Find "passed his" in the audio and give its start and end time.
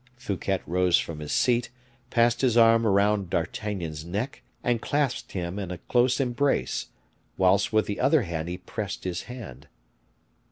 2.09-2.57